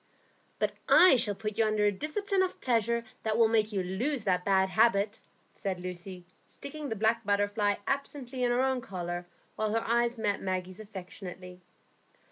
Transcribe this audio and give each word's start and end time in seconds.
"But 0.57 0.71
I 0.89 1.15
shall 1.15 1.35
put 1.35 1.59
you 1.59 1.63
under 1.65 1.85
a 1.85 1.91
discipline 1.91 2.41
of 2.41 2.59
pleasure 2.59 3.03
that 3.21 3.37
will 3.37 3.47
make 3.47 3.71
you 3.71 3.83
lose 3.83 4.23
that 4.23 4.43
bad 4.43 4.69
habit," 4.69 5.19
said 5.53 5.79
Lucy, 5.79 6.25
sticking 6.43 6.89
the 6.89 6.95
black 6.95 7.23
butterfly 7.23 7.75
absently 7.85 8.43
in 8.43 8.49
her 8.49 8.63
own 8.63 8.81
collar, 8.81 9.27
while 9.57 9.73
her 9.73 9.87
eyes 9.87 10.17
met 10.17 10.41
Maggie's 10.41 10.79
affectionately. 10.79 11.61